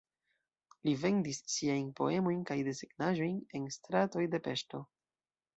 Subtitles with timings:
[0.87, 4.83] Li vendis siajn poemojn kaj desegnaĵojn en stratoj de Peŝto.